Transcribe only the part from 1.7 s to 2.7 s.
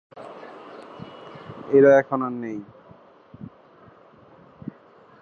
এরা এখন আর নেই।